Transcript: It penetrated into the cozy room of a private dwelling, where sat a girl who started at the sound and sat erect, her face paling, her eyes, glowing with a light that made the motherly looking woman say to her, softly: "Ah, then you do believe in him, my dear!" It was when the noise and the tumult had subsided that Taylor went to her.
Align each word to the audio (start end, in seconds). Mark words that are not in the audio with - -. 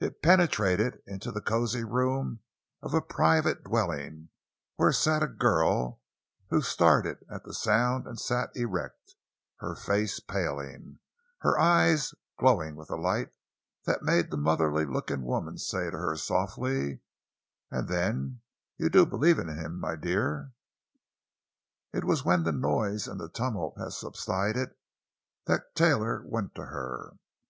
It 0.00 0.22
penetrated 0.22 1.02
into 1.06 1.30
the 1.30 1.42
cozy 1.42 1.84
room 1.84 2.40
of 2.80 2.94
a 2.94 3.02
private 3.02 3.64
dwelling, 3.64 4.30
where 4.76 4.92
sat 4.94 5.22
a 5.22 5.26
girl 5.28 6.00
who 6.48 6.62
started 6.62 7.18
at 7.30 7.44
the 7.44 7.52
sound 7.52 8.06
and 8.06 8.18
sat 8.18 8.48
erect, 8.56 9.16
her 9.58 9.76
face 9.76 10.20
paling, 10.20 11.00
her 11.40 11.58
eyes, 11.58 12.14
glowing 12.38 12.76
with 12.76 12.88
a 12.88 12.96
light 12.96 13.28
that 13.84 14.00
made 14.02 14.30
the 14.30 14.38
motherly 14.38 14.86
looking 14.86 15.20
woman 15.22 15.58
say 15.58 15.90
to 15.90 15.98
her, 15.98 16.16
softly: 16.16 17.00
"Ah, 17.70 17.82
then 17.82 18.40
you 18.78 18.88
do 18.88 19.04
believe 19.04 19.38
in 19.38 19.48
him, 19.48 19.78
my 19.78 19.96
dear!" 19.96 20.52
It 21.92 22.04
was 22.04 22.24
when 22.24 22.44
the 22.44 22.52
noise 22.52 23.06
and 23.06 23.20
the 23.20 23.28
tumult 23.28 23.76
had 23.76 23.92
subsided 23.92 24.70
that 25.44 25.74
Taylor 25.74 26.22
went 26.26 26.54
to 26.54 26.64
her. 26.64 27.18